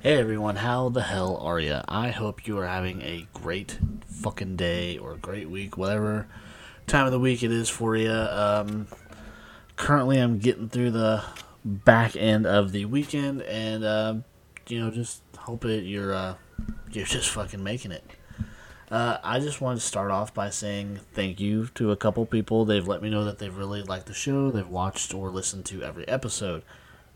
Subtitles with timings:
[0.00, 1.82] Hey everyone, how the hell are ya?
[1.88, 6.28] I hope you are having a great fucking day or a great week, whatever
[6.86, 8.12] time of the week it is for you.
[8.12, 8.86] Um,
[9.74, 11.24] currently, I'm getting through the
[11.64, 14.14] back end of the weekend, and uh,
[14.68, 16.36] you know, just hope it you're uh,
[16.92, 18.04] you're just fucking making it.
[18.92, 22.64] Uh, I just wanted to start off by saying thank you to a couple people.
[22.64, 24.52] They've let me know that they've really liked the show.
[24.52, 26.62] They've watched or listened to every episode,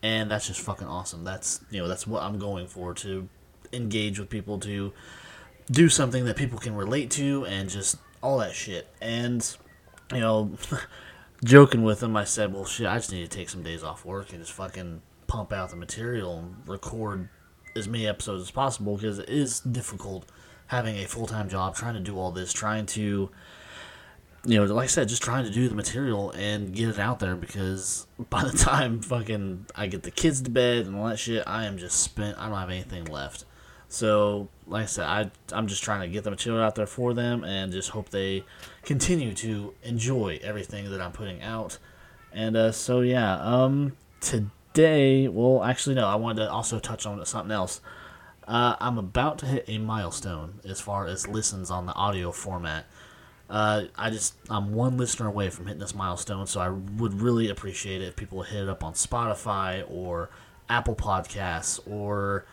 [0.03, 1.25] and that's just fucking awesome.
[1.25, 3.29] That's you know that's what I'm going for to
[3.73, 4.93] engage with people to
[5.71, 8.89] do something that people can relate to and just all that shit.
[9.01, 9.45] And
[10.13, 10.53] you know,
[11.45, 14.05] joking with them, I said, "Well, shit, I just need to take some days off
[14.05, 17.29] work and just fucking pump out the material and record
[17.75, 20.27] as many episodes as possible because it is difficult."
[20.73, 23.31] having a full time job, trying to do all this, trying to,
[24.45, 27.21] you know, like I said, just trying to do the material and get it out
[27.21, 31.19] there because by the time fucking I get the kids to bed and all that
[31.19, 32.39] shit, I am just spent.
[32.39, 33.45] I don't have anything left.
[33.89, 37.13] So, like I said, I, I'm just trying to get the material out there for
[37.13, 38.43] them and just hope they
[38.85, 41.77] continue to enjoy everything that I'm putting out.
[42.33, 47.23] And uh, so, yeah, um, today, well, actually, no, I wanted to also touch on
[47.27, 47.83] something else.
[48.49, 52.87] Uh, I'm about to hit a milestone as far as listens on the audio format.
[53.53, 57.51] Uh, I just I'm one listener away from hitting this milestone, so I would really
[57.51, 60.31] appreciate it if people hit it up on Spotify or
[60.71, 62.47] Apple Podcasts or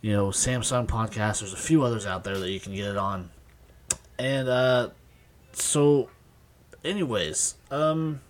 [0.00, 1.38] you know Samsung Podcasts.
[1.38, 3.30] There's a few others out there that you can get it on,
[4.18, 4.88] and uh,
[5.52, 6.10] so,
[6.84, 8.20] anyways, um,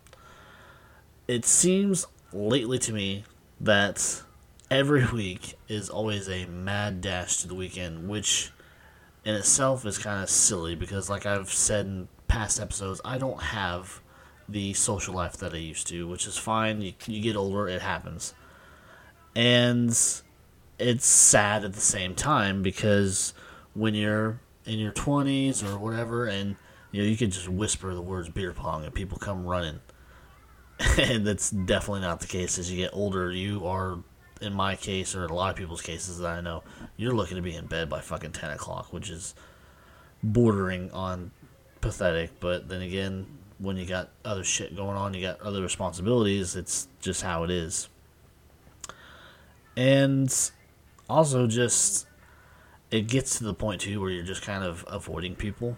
[1.27, 3.25] it seems lately to me
[3.59, 4.23] that
[4.71, 8.53] every week is always a mad dash to the weekend, which
[9.25, 13.41] in itself is kind of silly because, like I've said in past episodes, I don't
[13.41, 14.01] have
[14.49, 16.81] the social life that I used to, which is fine.
[16.81, 18.35] You, you get older, it happens.
[19.35, 19.91] And
[20.79, 23.35] it's sad at the same time because
[23.75, 26.57] when you're in your 20s or whatever, and
[26.91, 29.81] you know, you can just whisper the words beer pong and people come running.
[30.99, 33.31] and that's definitely not the case as you get older.
[33.31, 33.99] You are
[34.43, 36.63] in my case, or a lot of people's cases that I know,
[36.97, 39.35] you're looking to be in bed by fucking 10 o'clock, which is
[40.23, 41.31] bordering on
[41.81, 42.39] pathetic.
[42.41, 43.27] But then again,
[43.59, 47.51] when you got other shit going on, you got other responsibilities, it's just how it
[47.51, 47.89] is.
[49.77, 50.51] And
[51.09, 52.07] also, just
[52.91, 55.77] it gets to the point too where you're just kind of avoiding people.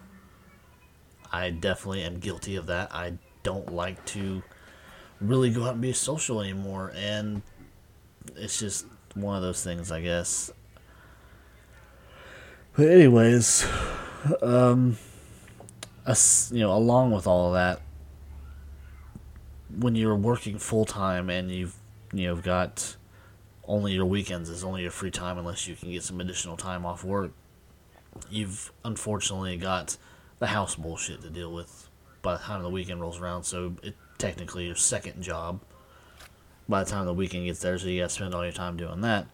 [1.31, 2.93] I definitely am guilty of that.
[2.95, 4.43] I don't like to
[5.21, 6.93] really go out and be social anymore.
[6.97, 7.43] And
[8.37, 10.53] it's just one of those things, I guess.
[12.77, 13.67] But anyways,
[14.43, 14.99] um,
[16.07, 17.81] us, you know, along with all of that,
[19.79, 21.75] when you're working full time and you've
[22.13, 22.97] you know got
[23.67, 26.85] only your weekends is only your free time unless you can get some additional time
[26.85, 27.33] off work,
[28.31, 29.97] you've unfortunately got
[30.39, 31.89] the house bullshit to deal with
[32.23, 33.45] by the time the weekend rolls around.
[33.45, 35.61] So it technically your second job
[36.69, 38.77] by the time the weekend gets there, so you got to spend all your time
[38.77, 39.27] doing that.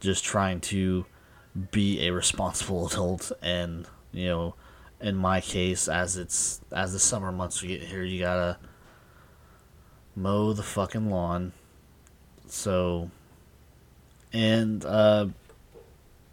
[0.00, 1.06] Just trying to
[1.70, 4.54] be a responsible adult, and you know,
[5.00, 8.58] in my case, as it's as the summer months we get here, you gotta
[10.14, 11.52] mow the fucking lawn.
[12.46, 13.10] So,
[14.32, 15.28] and uh,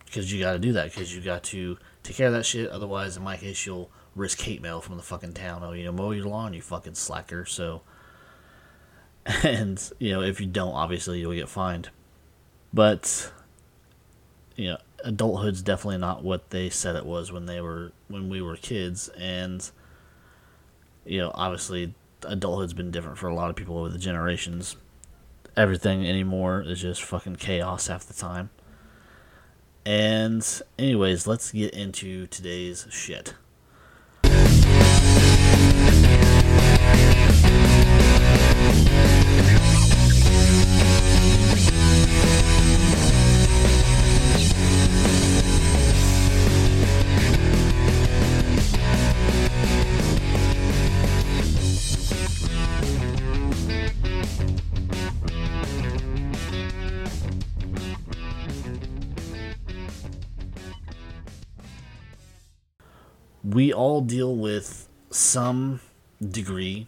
[0.05, 2.69] because you got to do that, because you got to take care of that shit.
[2.69, 5.63] Otherwise, in my case, you'll risk hate mail from the fucking town.
[5.63, 7.45] Oh, you know, mow your lawn, you fucking slacker.
[7.45, 7.81] So
[9.43, 11.89] and you know if you don't obviously you'll get fined.
[12.73, 13.31] But
[14.55, 18.41] you know adulthood's definitely not what they said it was when they were when we
[18.41, 19.09] were kids.
[19.09, 19.69] And
[21.05, 24.75] you know obviously adulthood's been different for a lot of people over the generations.
[25.55, 28.49] Everything anymore is just fucking chaos half the time.
[29.85, 30.45] And
[30.77, 33.35] anyways let's get into today's shit
[63.79, 65.79] all deal with some
[66.21, 66.85] degree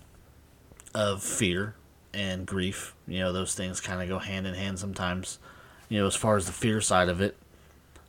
[0.94, 1.74] of fear
[2.14, 2.94] and grief.
[3.08, 5.40] You know, those things kind of go hand in hand sometimes.
[5.88, 7.38] You know, as far as the fear side of it,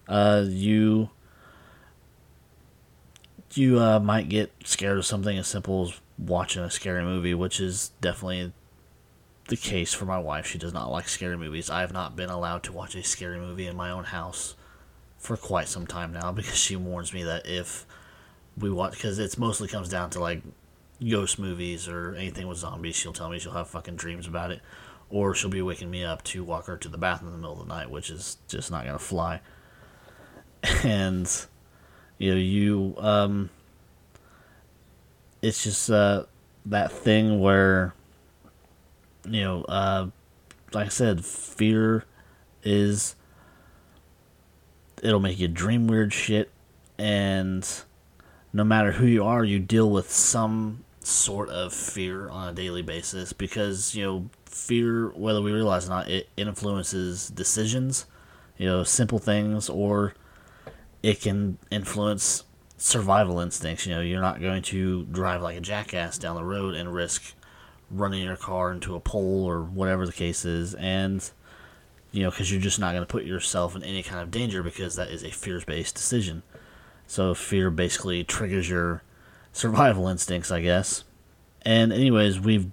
[0.08, 1.10] uh, you
[3.54, 7.60] you uh, might get scared of something as simple as watching a scary movie, which
[7.60, 8.52] is definitely
[9.46, 10.44] the case for my wife.
[10.44, 11.70] She does not like scary movies.
[11.70, 14.56] I have not been allowed to watch a scary movie in my own house
[15.18, 17.86] for quite some time now because she warns me that if
[18.58, 20.42] we watch, because it mostly comes down to like
[21.08, 24.60] ghost movies or anything with zombies, she'll tell me she'll have fucking dreams about it.
[25.10, 27.60] Or she'll be waking me up to walk her to the bathroom in the middle
[27.60, 29.40] of the night, which is just not gonna fly.
[30.84, 31.28] And
[32.18, 33.50] you know, you um
[35.42, 36.24] it's just uh
[36.66, 37.94] that thing where
[39.28, 40.06] you know, uh
[40.72, 42.04] like I said, fear
[42.62, 43.16] is
[45.02, 46.50] it'll make you dream weird shit
[46.96, 47.68] and
[48.52, 52.82] no matter who you are, you deal with some sort of fear on a daily
[52.82, 58.06] basis because, you know, fear, whether we realize or not, it influences decisions,
[58.58, 60.14] you know, simple things, or
[61.02, 62.44] it can influence
[62.76, 63.86] survival instincts.
[63.86, 67.34] You know, you're not going to drive like a jackass down the road and risk
[67.90, 70.74] running your car into a pole or whatever the case is.
[70.74, 71.28] And,
[72.10, 74.62] you know, because you're just not going to put yourself in any kind of danger
[74.62, 76.42] because that is a fear based decision.
[77.12, 79.02] So fear basically triggers your
[79.52, 81.04] survival instincts, I guess.
[81.60, 82.70] And anyways, we've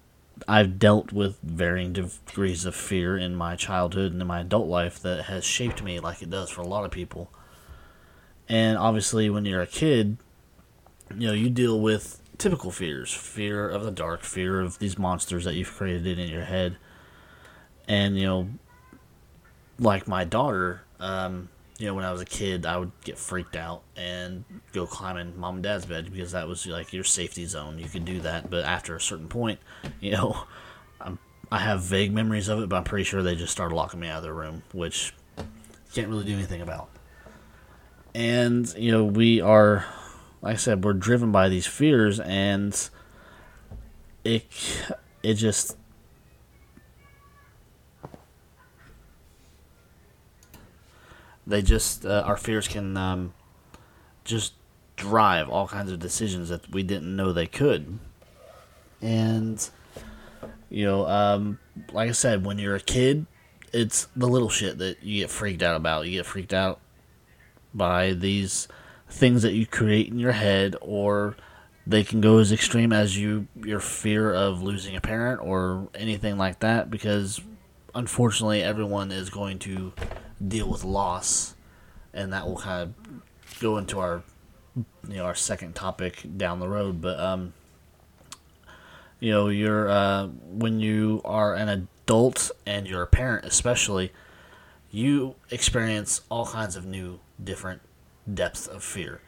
[0.48, 5.02] I've dealt with varying degrees of fear in my childhood and in my adult life
[5.02, 7.30] that has shaped me like it does for a lot of people.
[8.48, 10.16] And obviously, when you're a kid,
[11.18, 15.44] you know, you deal with typical fears fear of the dark, fear of these monsters
[15.44, 16.78] that you've created in your head.
[17.90, 18.48] And, you know,
[19.78, 23.56] like my daughter, um, you know, when I was a kid, I would get freaked
[23.56, 24.44] out and
[24.74, 27.80] go climb in mom and dad's bed because that was like your safety zone.
[27.80, 29.60] You could do that, but after a certain point,
[30.02, 30.44] you know,
[31.00, 31.18] I'm,
[31.50, 34.10] I have vague memories of it, but I'm pretty sure they just started locking me
[34.10, 35.46] out of their room, which you
[35.94, 36.90] can't really do anything about.
[38.14, 39.86] And you know, we are,
[40.42, 42.74] like I said, we're driven by these fears, and
[44.26, 44.46] it
[45.24, 45.78] it just
[51.50, 53.34] they just uh, our fears can um,
[54.24, 54.54] just
[54.96, 58.00] drive all kinds of decisions that we didn't know they could.
[59.02, 59.70] And
[60.70, 61.58] you know um,
[61.92, 63.26] like i said when you're a kid
[63.74, 66.06] it's the little shit that you get freaked out about.
[66.06, 66.80] You get freaked out
[67.74, 68.68] by these
[69.10, 71.36] things that you create in your head or
[71.86, 76.38] they can go as extreme as you your fear of losing a parent or anything
[76.38, 77.42] like that because
[77.96, 79.92] unfortunately everyone is going to
[80.46, 81.56] deal with loss,
[82.14, 84.24] and that will kind of go into our
[85.08, 87.02] you know our second topic down the road.
[87.02, 87.54] But um,
[89.20, 94.12] you know, you're uh, when you are an adult and you're a parent, especially,
[94.92, 97.82] you experience all kinds of new, different
[98.32, 99.22] depths of fear.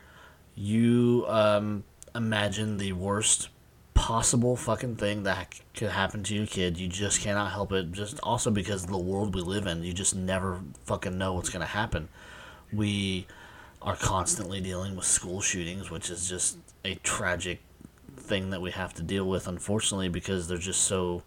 [0.56, 1.84] You um,
[2.16, 3.50] imagine the worst
[4.02, 6.80] possible fucking thing that could happen to your kid.
[6.80, 7.92] You just cannot help it.
[7.92, 11.62] Just also because the world we live in, you just never fucking know what's going
[11.62, 12.10] to happen.
[12.74, 13.28] We
[13.80, 17.62] are constantly dealing with school shootings, which is just a tragic
[18.18, 21.22] thing that we have to deal with, unfortunately, because there's just so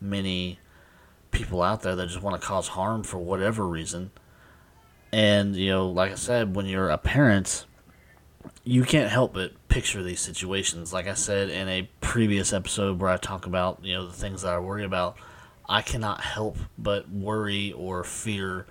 [0.00, 0.60] many
[1.32, 4.12] people out there that just want to cause harm for whatever reason.
[5.10, 7.66] And, you know, like I said, when you're a parent,
[8.64, 10.92] you can't help but picture these situations.
[10.92, 14.42] Like I said in a previous episode where I talk about, you know, the things
[14.42, 15.16] that I worry about,
[15.66, 18.66] I cannot help but worry or fear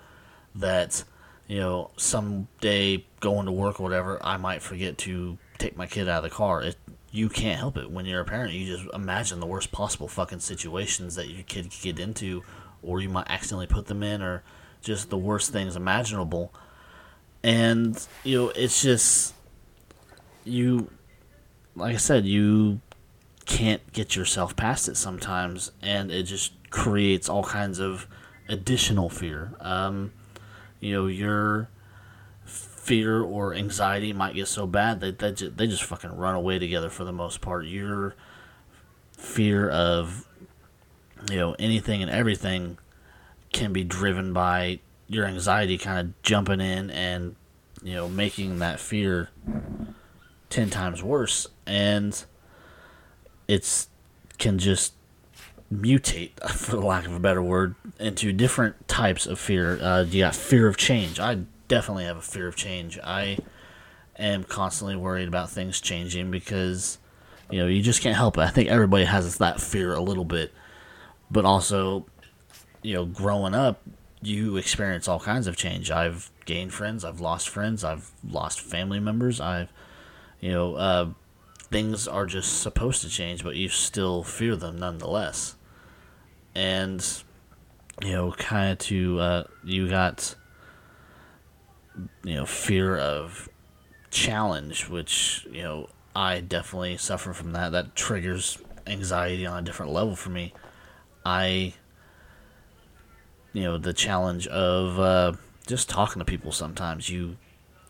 [0.54, 1.02] that,
[1.48, 6.08] you know, someday going to work or whatever, I might forget to take my kid
[6.08, 6.62] out of the car.
[6.62, 6.76] It,
[7.10, 7.90] you can't help it.
[7.90, 11.72] When you're a parent, you just imagine the worst possible fucking situations that your kid
[11.72, 12.44] could get into,
[12.80, 14.44] or you might accidentally put them in, or
[14.82, 16.54] just the worst things imaginable.
[17.42, 19.34] And, you know, it's just
[20.44, 20.92] you,
[21.74, 22.80] like I said, you
[23.44, 28.06] can't get yourself past it sometimes, and it just creates all kinds of
[28.48, 29.52] additional fear.
[29.60, 30.12] Um,
[30.80, 31.68] you know, your
[32.44, 36.58] fear or anxiety might get so bad that they, just, they just fucking run away
[36.58, 37.64] together for the most part.
[37.66, 38.14] Your
[39.16, 40.26] fear of,
[41.30, 42.78] you know, anything and everything
[43.52, 47.36] can be driven by your anxiety kind of jumping in and,
[47.82, 49.28] you know, making that fear
[50.50, 52.24] 10 times worse and
[53.52, 53.88] it's
[54.38, 54.94] can just
[55.72, 59.80] mutate for lack of a better word into different types of fear.
[59.80, 61.20] Uh, you got fear of change.
[61.20, 62.98] I definitely have a fear of change.
[63.04, 63.38] I
[64.18, 66.98] am constantly worried about things changing because
[67.50, 68.40] you know you just can't help it.
[68.40, 70.52] I think everybody has that fear a little bit.
[71.30, 72.06] But also
[72.80, 73.82] you know growing up
[74.22, 75.90] you experience all kinds of change.
[75.90, 77.04] I've gained friends.
[77.04, 77.84] I've lost friends.
[77.84, 79.40] I've lost family members.
[79.40, 79.70] I've
[80.42, 81.08] you know, uh,
[81.72, 85.56] things are just supposed to change, but you still fear them nonetheless.
[86.54, 87.22] and
[88.02, 90.34] you know, kind of to uh, you got
[92.24, 93.48] you know fear of
[94.10, 97.72] challenge, which you know I definitely suffer from that.
[97.72, 100.52] That triggers anxiety on a different level for me.
[101.24, 101.74] I
[103.52, 105.32] you know the challenge of uh,
[105.66, 106.52] just talking to people.
[106.52, 107.36] Sometimes you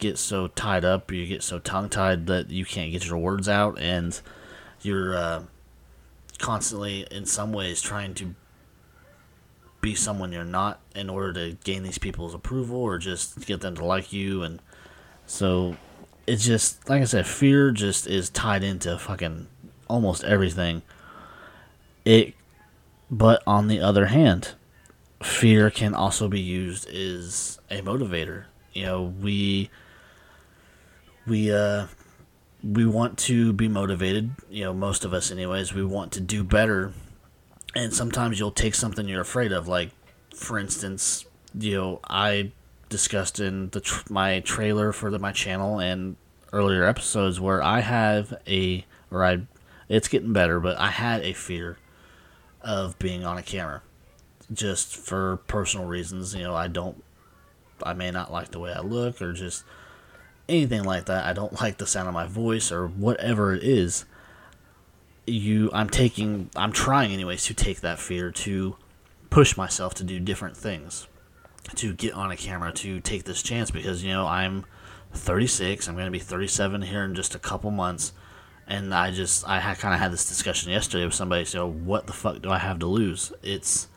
[0.02, 3.48] get so tied up, you get so tongue tied that you can't get your words
[3.48, 4.20] out, and
[4.82, 5.44] you're uh,
[6.38, 8.34] constantly, in some ways, trying to
[9.80, 13.74] be someone you're not in order to gain these people's approval or just get them
[13.76, 14.42] to like you.
[14.42, 14.60] And
[15.26, 15.76] so
[16.26, 19.46] it's just, like I said, fear just is tied into fucking
[19.88, 20.82] almost everything.
[22.04, 22.34] It,
[23.10, 24.54] but on the other hand,
[25.22, 28.44] fear can also be used as a motivator.
[28.72, 29.70] You know, we
[31.26, 31.86] we uh
[32.62, 36.44] we want to be motivated, you know, most of us anyways, we want to do
[36.44, 36.92] better.
[37.74, 39.90] And sometimes you'll take something you're afraid of like
[40.34, 41.24] for instance,
[41.58, 42.52] you know, I
[42.88, 46.16] discussed in the tr- my trailer for the, my channel and
[46.52, 49.42] earlier episodes where I have a or I
[49.88, 51.78] it's getting better, but I had a fear
[52.60, 53.82] of being on a camera
[54.52, 56.34] just for personal reasons.
[56.34, 57.02] You know, I don't,
[57.82, 59.64] I may not like the way I look or just
[60.48, 61.24] anything like that.
[61.24, 64.04] I don't like the sound of my voice or whatever it is.
[65.26, 68.76] You, I'm taking, I'm trying anyways to take that fear to
[69.30, 71.06] push myself to do different things,
[71.76, 74.64] to get on a camera, to take this chance because, you know, I'm
[75.12, 78.12] 36, I'm going to be 37 here in just a couple months.
[78.66, 81.44] And I just, I kind of had this discussion yesterday with somebody.
[81.44, 83.32] So, what the fuck do I have to lose?
[83.42, 83.88] It's,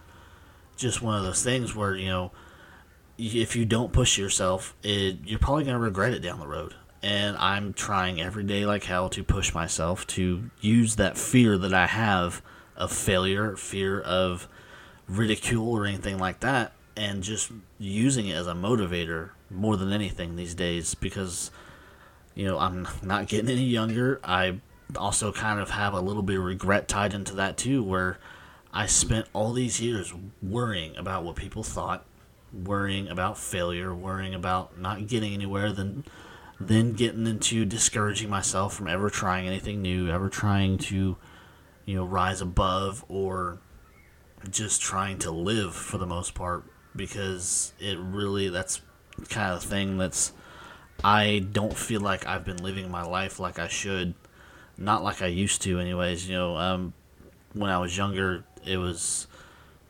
[0.76, 2.32] just one of those things where you know
[3.18, 6.76] if you don't push yourself, it, you're probably going to regret it down the road.
[7.02, 11.74] And I'm trying every day like hell to push myself to use that fear that
[11.74, 12.42] I have
[12.76, 14.48] of failure, fear of
[15.08, 20.36] ridicule or anything like that, and just using it as a motivator more than anything
[20.36, 21.52] these days because,
[22.34, 24.20] you know, I'm not getting any younger.
[24.24, 24.60] I
[24.98, 28.18] also kind of have a little bit of regret tied into that too, where
[28.74, 32.06] I spent all these years worrying about what people thought,
[32.64, 36.04] worrying about failure, worrying about not getting anywhere, then
[36.60, 41.18] then getting into discouraging myself from ever trying anything new, ever trying to,
[41.86, 43.60] you know, rise above or
[44.50, 46.64] just trying to live for the most part
[46.96, 48.82] because it really that's
[49.30, 50.32] kind of the thing that's
[51.04, 54.14] I don't feel like I've been living my life like I should,
[54.78, 56.94] not like I used to anyways, you know, um
[57.54, 59.28] when I was younger, it was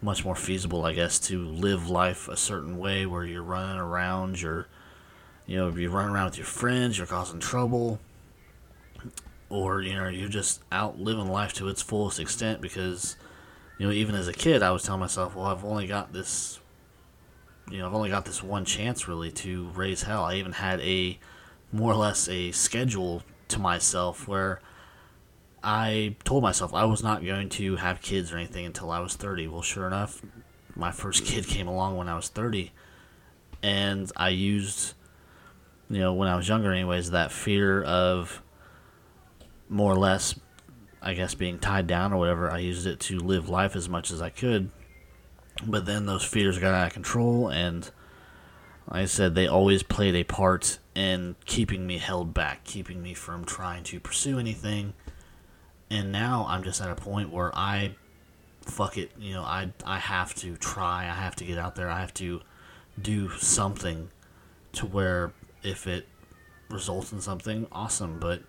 [0.06, 4.40] much more feasible, I guess, to live life a certain way where you're running around,
[4.40, 4.68] you're,
[5.48, 8.00] you know, you're running around with your friends, you're causing trouble,
[9.50, 13.18] or, you know, you're just out living life to its fullest extent because,
[13.80, 16.60] you know, even as a kid, I was telling myself, well, I've only got this,
[17.72, 20.24] you know, I've only got this one chance really to raise hell.
[20.24, 21.18] I even had a,
[21.72, 24.62] more or less, a schedule to myself where
[25.66, 29.16] I told myself I was not going to have kids or anything until I was
[29.16, 29.48] 30.
[29.48, 30.22] Well, sure enough,
[30.76, 32.72] my first kid came along when I was 30.
[33.64, 34.94] And I used,
[35.90, 38.44] you know, when I was younger, anyways, that fear of
[39.68, 40.40] more or less,
[41.02, 42.52] I guess, being tied down or whatever.
[42.52, 44.70] I used it to live life as much as I could.
[45.66, 47.90] But then those fears got out of control, and
[48.92, 53.14] like I said, they always played a part in keeping me held back, keeping me
[53.16, 54.94] from trying to pursue anything
[55.90, 57.96] and now I'm just at a point where I
[58.62, 61.90] fuck it, you know, I I have to try, I have to get out there,
[61.90, 62.42] I have to
[63.02, 64.10] do something
[64.74, 65.32] to where
[65.64, 66.08] if it
[66.70, 68.42] results in something awesome, but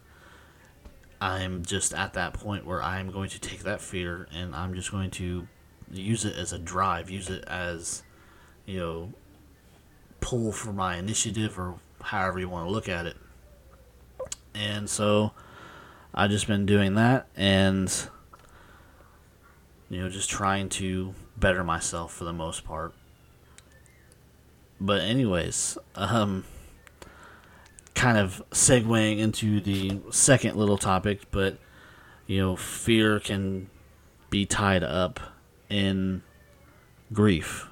[1.21, 4.91] I'm just at that point where I'm going to take that fear and I'm just
[4.91, 5.47] going to
[5.91, 8.03] use it as a drive, use it as
[8.65, 9.13] you know
[10.21, 13.17] pull for my initiative or however you want to look at it.
[14.55, 15.33] And so
[16.15, 17.93] I've just been doing that and
[19.89, 22.95] you know just trying to better myself for the most part.
[24.81, 26.45] But anyways, um
[27.95, 31.59] kind of segueing into the second little topic, but
[32.27, 33.71] you know, fear can
[34.31, 35.19] be tied up
[35.69, 36.23] in
[37.13, 37.69] grief.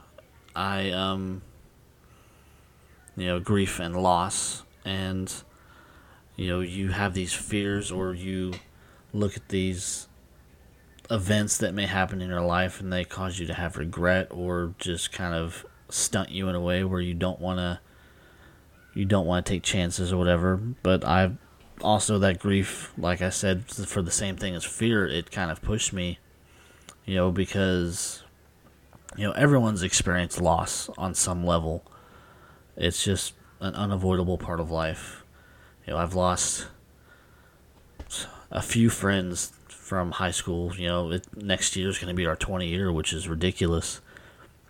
[0.57, 1.43] I um
[3.17, 5.33] you know, grief and loss and
[6.37, 8.53] you know you have these fears or you
[9.13, 10.09] look at these
[11.11, 14.75] events that may happen in your life and they cause you to have regret or
[14.79, 17.79] just kind of stunt you in a way where you don't want to
[18.95, 21.31] you don't want to take chances or whatever but i
[21.83, 25.61] also that grief like i said for the same thing as fear it kind of
[25.61, 26.19] pushed me
[27.05, 28.25] you know because
[29.17, 31.85] you know, everyone's experienced loss on some level.
[32.77, 35.24] It's just an unavoidable part of life.
[35.87, 36.69] You know, I've lost
[38.51, 40.75] a few friends from high school.
[40.77, 44.01] You know, it, next year is going to be our 20 year, which is ridiculous.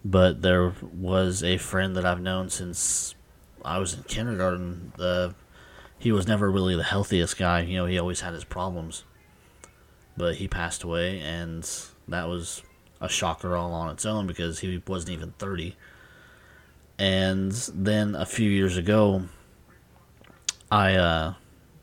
[0.04, 3.14] But there was a friend that I've known since
[3.64, 4.92] I was in kindergarten.
[4.96, 5.34] The
[5.98, 7.60] he was never really the healthiest guy.
[7.60, 9.04] You know, he always had his problems.
[10.16, 11.68] But he passed away, and
[12.06, 12.62] that was
[13.00, 15.76] a shocker all on its own because he wasn't even 30.
[16.98, 19.24] And then a few years ago,
[20.74, 21.34] I uh,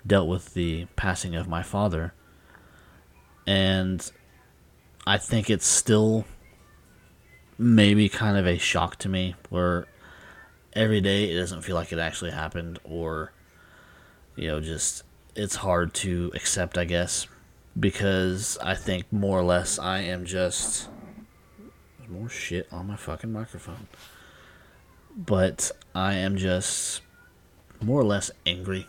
[0.05, 2.13] dealt with the passing of my father.
[3.47, 4.11] And
[5.07, 6.25] I think it's still
[7.57, 9.87] maybe kind of a shock to me where
[10.73, 13.31] every day it doesn't feel like it actually happened or
[14.35, 15.03] you know just
[15.35, 17.27] it's hard to accept i guess
[17.79, 20.89] because i think more or less i am just
[22.07, 23.87] more shit on my fucking microphone
[25.15, 27.01] but i am just
[27.81, 28.87] more or less angry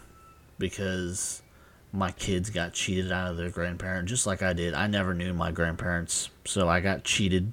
[0.58, 1.42] because
[1.92, 5.34] my kids got cheated out of their grandparent just like i did i never knew
[5.34, 7.52] my grandparents so i got cheated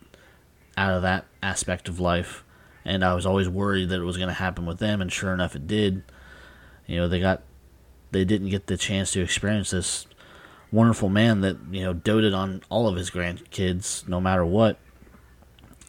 [0.78, 2.44] out of that aspect of life
[2.86, 5.34] and I was always worried that it was going to happen with them, and sure
[5.34, 6.04] enough, it did.
[6.88, 7.44] You know, they got
[8.12, 10.08] they didn't get the chance to experience this
[10.72, 14.80] wonderful man that you know doted on all of his grandkids, no matter what.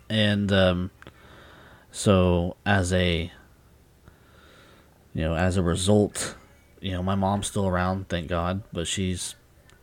[0.09, 0.90] And um,
[1.90, 3.33] so, as a
[5.14, 6.37] you know, as a result,
[6.81, 9.35] you know, my mom's still around, thank God, but she's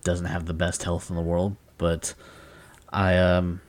[0.03, 1.55] doesn't have the best health in the world.
[1.77, 2.13] But
[2.91, 3.61] I um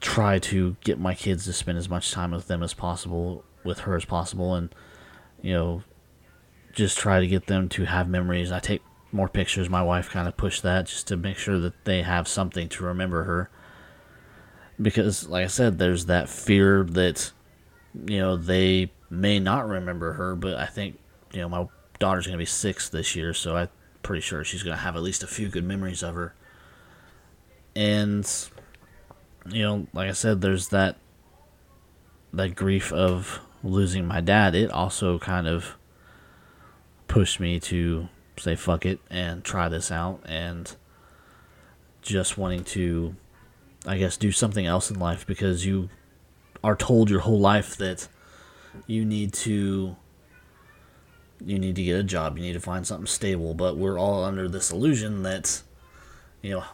[0.00, 3.80] try to get my kids to spend as much time with them as possible, with
[3.80, 4.74] her as possible, and
[5.40, 5.82] you know,
[6.72, 8.50] just try to get them to have memories.
[8.50, 9.70] I take more pictures.
[9.70, 12.84] My wife kind of pushed that just to make sure that they have something to
[12.84, 13.50] remember her.
[14.82, 17.30] Because, like I said, there's that fear that
[18.06, 20.98] you know they may not remember her, but I think
[21.32, 21.66] you know my
[21.98, 23.68] daughter's going to be six this year, so I'm
[24.02, 26.34] pretty sure she's going to have at least a few good memories of her.
[27.76, 28.30] And
[29.46, 30.96] you know, like I said, there's that
[32.32, 34.54] that grief of losing my dad.
[34.54, 35.76] It also kind of
[37.08, 40.74] pushed me to say fuck it and try this out and
[42.02, 43.14] just wanting to
[43.86, 45.88] I guess do something else in life because you
[46.62, 48.08] are told your whole life that
[48.86, 49.96] you need to
[51.44, 54.24] you need to get a job, you need to find something stable, but we're all
[54.24, 55.62] under this illusion that
[56.42, 56.64] you know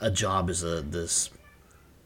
[0.00, 1.30] a job is a this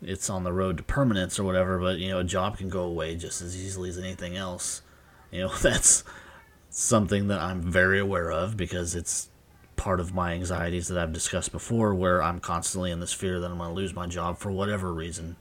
[0.06, 2.82] it's on the road to permanence or whatever, but you know, a job can go
[2.82, 4.82] away just as easily as anything else.
[5.30, 6.04] You know, that's
[6.70, 9.28] something that I'm very aware of because it's
[9.76, 13.50] part of my anxieties that I've discussed before, where I'm constantly in this fear that
[13.50, 15.36] I'm going to lose my job for whatever reason.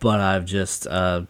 [0.00, 1.22] But I've just, uh,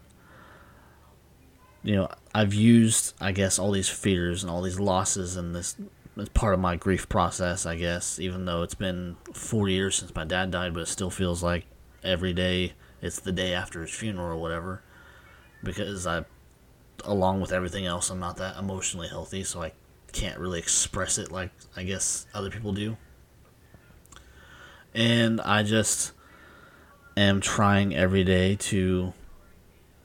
[1.85, 5.75] you know, I've used, I guess, all these fears and all these losses and this
[6.17, 8.19] it's part of my grief process, I guess.
[8.19, 11.65] Even though it's been four years since my dad died, but it still feels like
[12.03, 14.81] every day it's the day after his funeral or whatever.
[15.63, 16.25] Because I,
[17.03, 19.73] along with everything else, I'm not that emotionally healthy, so I
[20.13, 22.97] can't really express it like I guess other people do.
[24.93, 26.13] And I just
[27.17, 29.13] am trying every day to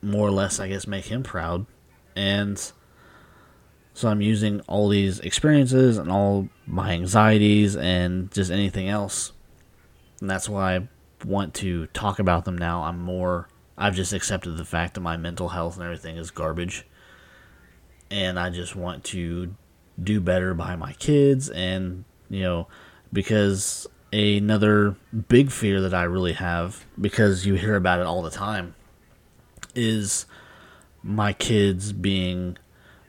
[0.01, 1.65] more or less, I guess, make him proud.
[2.15, 2.59] And
[3.93, 9.31] so I'm using all these experiences and all my anxieties and just anything else.
[10.19, 10.87] And that's why I
[11.25, 12.83] want to talk about them now.
[12.83, 13.47] I'm more
[13.81, 16.85] I've just accepted the fact that my mental health and everything is garbage.
[18.11, 19.55] And I just want to
[20.01, 22.67] do better by my kids and, you know,
[23.11, 24.95] because another
[25.29, 28.75] big fear that I really have because you hear about it all the time
[29.75, 30.25] is
[31.03, 32.57] my kids being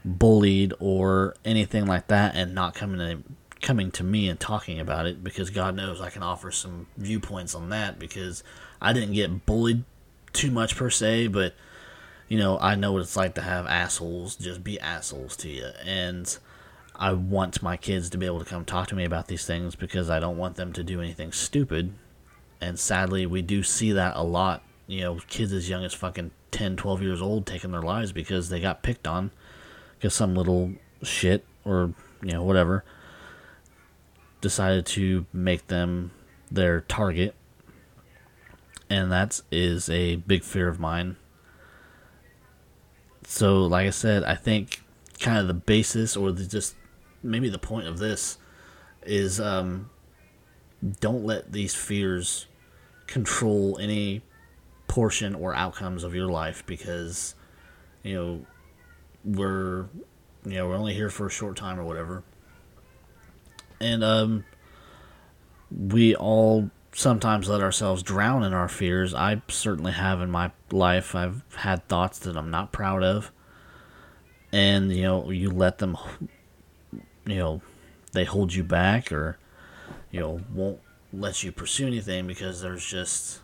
[0.05, 3.22] bullied or anything like that and not coming to
[3.61, 7.55] coming to me and talking about it because God knows I can offer some viewpoints
[7.55, 8.42] on that because
[8.81, 9.85] I didn't get bullied
[10.33, 11.55] too much per se, but
[12.29, 15.70] you know, I know what it's like to have assholes just be assholes to you
[15.85, 16.37] and
[16.94, 19.75] I want my kids to be able to come talk to me about these things
[19.75, 21.94] because I don't want them to do anything stupid.
[22.61, 24.62] And sadly, we do see that a lot.
[24.87, 28.49] You know, kids as young as fucking 10, 12 years old taking their lives because
[28.49, 29.31] they got picked on
[29.97, 32.85] because some little shit or you know whatever
[34.40, 36.11] decided to make them
[36.51, 37.35] their target.
[38.90, 41.16] And that is a big fear of mine.
[43.25, 44.83] So like i said i think
[45.18, 46.75] kind of the basis or the just
[47.23, 48.38] maybe the point of this
[49.05, 49.90] is um,
[51.01, 52.47] don't let these fears
[53.07, 54.23] control any
[54.92, 57.35] portion or outcomes of your life because
[58.02, 58.46] you know
[59.24, 59.87] we're
[60.44, 62.22] you know we're only here for a short time or whatever.
[63.81, 64.44] And um
[65.70, 69.14] we all sometimes let ourselves drown in our fears.
[69.14, 71.14] I certainly have in my life.
[71.14, 73.33] I've had thoughts that i'm not proud of.
[74.52, 75.96] And you know you let them
[77.26, 77.62] you know
[78.12, 79.38] they hold you back or
[80.11, 80.81] you know won't
[81.14, 83.40] let you pursue anything because there's just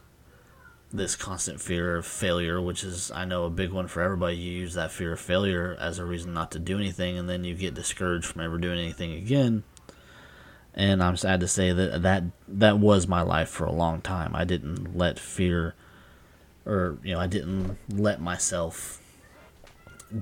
[0.93, 4.37] this constant fear of failure, which is, I know, a big one for everybody.
[4.37, 7.45] You use that fear of failure as a reason not to do anything, and then
[7.45, 9.65] you get discouraged from ever doing anything again.
[10.75, 14.35] And I'm sad to say that that that was my life for a long time.
[14.35, 15.75] I didn't let fear,
[16.65, 19.03] or you know, I didn't let myself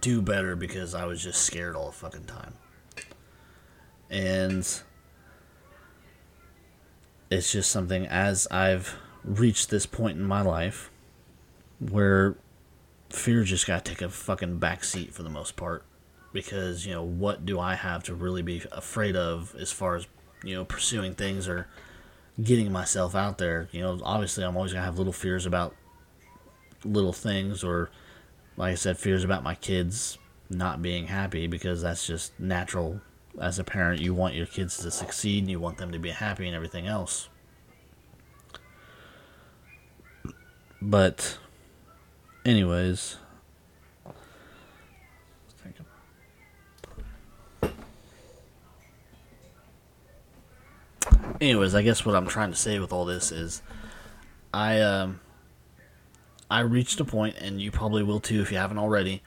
[0.01, 2.55] do better because I was just scared all the fucking time.
[4.11, 4.67] And
[7.31, 10.91] it's just something as I've reached this point in my life
[11.81, 12.37] where
[13.11, 15.85] fear just got to take a fucking backseat for the most part.
[16.33, 20.07] Because you know what do I have to really be afraid of as far as
[20.45, 21.67] you know pursuing things or
[22.43, 23.69] getting myself out there?
[23.73, 25.75] You know obviously I'm always gonna have little fears about
[26.85, 27.91] little things or
[28.57, 33.01] like I said fears about my kids not being happy because that's just natural.
[33.41, 36.11] As a parent you want your kids to succeed and you want them to be
[36.11, 37.29] happy and everything else
[40.81, 41.39] But,
[42.45, 43.17] anyways.
[51.41, 53.61] Anyways, I guess what I'm trying to say with all this is,
[54.55, 55.21] I um,
[56.51, 59.23] I reached a point, and you probably will too if you haven't already,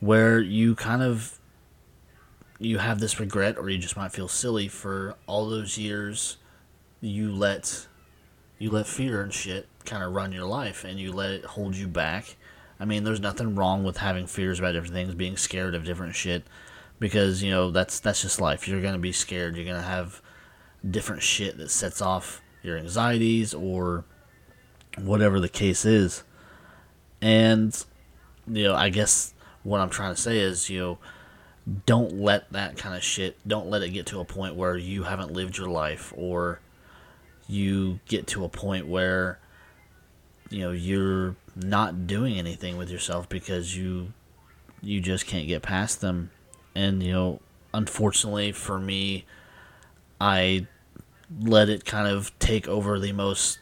[0.00, 1.38] where you kind of
[2.58, 6.38] you have this regret, or you just might feel silly for all those years
[7.00, 7.86] you let
[8.60, 11.74] you let fear and shit kind of run your life and you let it hold
[11.74, 12.36] you back.
[12.78, 16.14] I mean, there's nothing wrong with having fears about different things, being scared of different
[16.14, 16.44] shit,
[17.00, 18.68] because you know that's that's just life.
[18.68, 19.56] You're gonna be scared.
[19.56, 20.22] You're gonna have
[20.88, 24.04] different shit that sets off your anxieties or
[24.98, 26.22] whatever the case is.
[27.22, 27.84] And
[28.46, 30.98] you know, I guess what I'm trying to say is, you know,
[31.86, 33.38] don't let that kind of shit.
[33.48, 36.60] Don't let it get to a point where you haven't lived your life or
[37.50, 39.38] you get to a point where
[40.48, 44.12] you know you're not doing anything with yourself because you
[44.82, 46.30] you just can't get past them.
[46.74, 47.40] And you know
[47.72, 49.24] unfortunately for me
[50.20, 50.66] i
[51.40, 53.58] let it kind of take over the most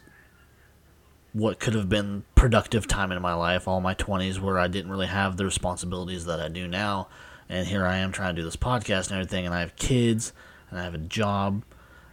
[1.31, 4.89] what could have been productive time in my life all my 20s where i didn't
[4.89, 7.07] really have the responsibilities that i do now.
[7.47, 10.33] And here i am trying to do this podcast and everything and i have kids
[10.69, 11.63] and i have a job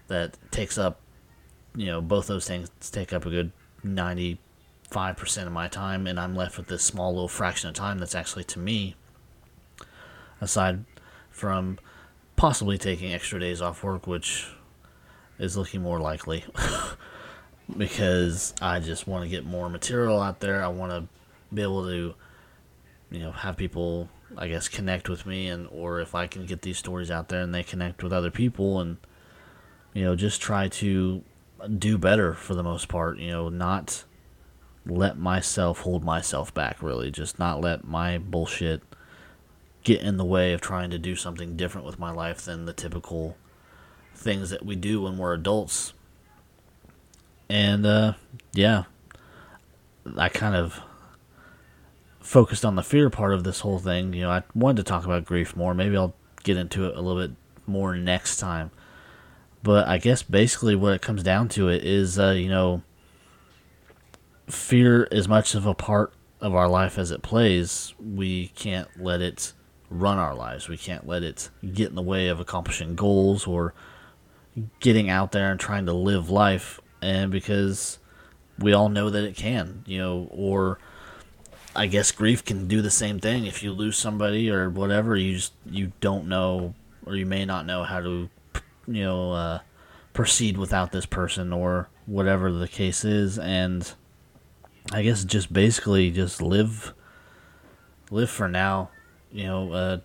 [0.08, 1.00] that takes up
[1.76, 3.52] you know both those things take up a good
[3.84, 4.38] 90
[4.90, 8.14] 5% of my time, and I'm left with this small little fraction of time that's
[8.14, 8.94] actually to me,
[10.40, 10.84] aside
[11.30, 11.78] from
[12.36, 14.48] possibly taking extra days off work, which
[15.38, 16.44] is looking more likely.
[17.76, 20.62] because I just want to get more material out there.
[20.62, 21.04] I want to
[21.52, 22.14] be able to,
[23.10, 26.62] you know, have people, I guess, connect with me, and or if I can get
[26.62, 28.98] these stories out there and they connect with other people, and
[29.94, 31.24] you know, just try to
[31.66, 33.18] do better for the most part.
[33.18, 34.04] You know, not
[34.84, 37.10] let myself hold myself back, really.
[37.10, 38.82] Just not let my bullshit
[39.84, 42.72] get in the way of trying to do something different with my life than the
[42.72, 43.36] typical
[44.14, 45.92] things that we do when we're adults.
[47.48, 48.14] And, uh,
[48.52, 48.84] yeah,
[50.16, 50.80] I kind of
[52.20, 54.12] focused on the fear part of this whole thing.
[54.12, 55.74] You know, I wanted to talk about grief more.
[55.74, 58.70] Maybe I'll get into it a little bit more next time.
[59.66, 62.82] But I guess basically what it comes down to it is, uh, you know,
[64.46, 69.20] fear as much of a part of our life as it plays, we can't let
[69.20, 69.54] it
[69.90, 70.68] run our lives.
[70.68, 73.74] We can't let it get in the way of accomplishing goals or
[74.78, 76.80] getting out there and trying to live life.
[77.02, 77.98] And because
[78.60, 80.78] we all know that it can, you know, or
[81.74, 83.46] I guess grief can do the same thing.
[83.46, 86.74] If you lose somebody or whatever, you just you don't know
[87.04, 88.30] or you may not know how to,
[88.86, 89.58] you know, uh,
[90.12, 93.92] proceed without this person or whatever the case is, and
[94.92, 96.94] I guess just basically just live
[98.10, 98.90] live for now.
[99.30, 99.98] You know, uh,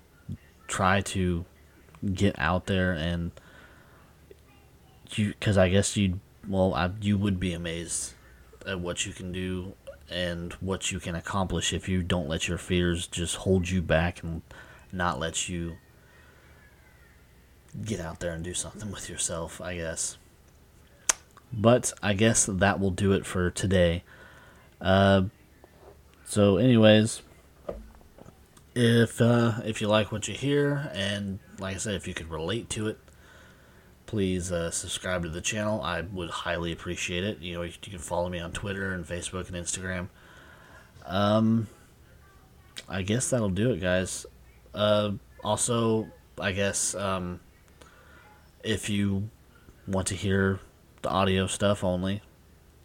[0.68, 1.46] try to
[2.16, 3.32] get out there and
[5.12, 8.14] you because I guess you well I, you would be amazed
[8.66, 9.74] at what you can do
[10.10, 14.24] and what you can accomplish if you don't let your fears just hold you back
[14.24, 14.42] and
[14.92, 15.78] not let you
[17.86, 19.62] get out there and do something with yourself.
[19.62, 20.18] I guess.
[21.54, 24.04] but I guess that will do it for today.
[24.80, 25.24] Uh,
[26.26, 27.22] so, anyways,
[28.74, 32.30] if uh, if you like what you hear, and like I said, if you could
[32.30, 32.98] relate to it,
[34.06, 35.82] please uh, subscribe to the channel.
[35.82, 37.40] I would highly appreciate it.
[37.40, 40.08] You know, you can follow me on Twitter and Facebook and Instagram.
[41.06, 41.68] Um,
[42.88, 44.26] I guess that'll do it, guys.
[44.74, 45.12] Uh,
[45.44, 46.08] also,
[46.40, 47.42] I guess um,
[48.64, 49.30] if you
[49.88, 50.60] want to hear
[51.02, 52.22] the audio stuff only,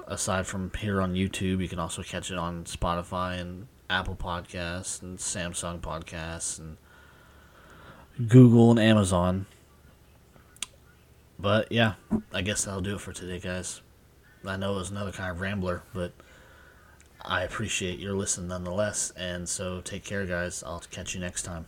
[0.06, 5.02] aside from here on YouTube, you can also catch it on Spotify and Apple Podcasts
[5.02, 6.76] and Samsung Podcasts and
[8.28, 9.46] Google and Amazon.
[11.38, 11.94] But yeah,
[12.32, 13.82] I guess that'll do it for today, guys.
[14.44, 16.12] I know it was another kind of rambler, but
[17.20, 19.12] I appreciate your listen nonetheless.
[19.16, 20.62] And so take care, guys.
[20.64, 21.66] I'll catch you next time.